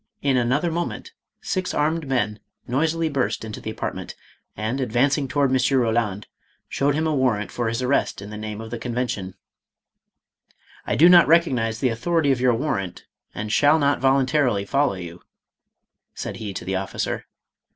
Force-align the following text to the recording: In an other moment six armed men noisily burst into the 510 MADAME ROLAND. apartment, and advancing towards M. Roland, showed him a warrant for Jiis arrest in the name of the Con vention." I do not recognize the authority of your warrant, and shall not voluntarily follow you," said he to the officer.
In 0.23 0.35
an 0.35 0.51
other 0.51 0.71
moment 0.71 1.11
six 1.41 1.75
armed 1.75 2.07
men 2.07 2.39
noisily 2.67 3.07
burst 3.07 3.45
into 3.45 3.61
the 3.61 3.71
510 3.73 3.85
MADAME 3.85 4.15
ROLAND. 4.15 4.15
apartment, 4.17 4.81
and 4.81 4.81
advancing 4.81 5.27
towards 5.27 5.71
M. 5.71 5.79
Roland, 5.79 6.27
showed 6.67 6.95
him 6.95 7.05
a 7.05 7.13
warrant 7.13 7.51
for 7.51 7.67
Jiis 7.69 7.83
arrest 7.83 8.19
in 8.19 8.31
the 8.31 8.35
name 8.35 8.61
of 8.61 8.71
the 8.71 8.79
Con 8.79 8.93
vention." 8.95 9.33
I 10.87 10.95
do 10.95 11.07
not 11.07 11.27
recognize 11.27 11.77
the 11.79 11.89
authority 11.89 12.31
of 12.31 12.41
your 12.41 12.55
warrant, 12.55 13.05
and 13.35 13.51
shall 13.51 13.77
not 13.77 13.99
voluntarily 14.01 14.65
follow 14.65 14.95
you," 14.95 15.21
said 16.15 16.37
he 16.37 16.51
to 16.55 16.65
the 16.65 16.75
officer. 16.75 17.27